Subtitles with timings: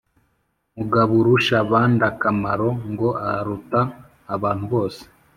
[0.75, 3.81] mugaburushabandakamaro ngo aruta
[4.35, 5.01] abantu bose,